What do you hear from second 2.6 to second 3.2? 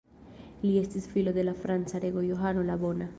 la Bona.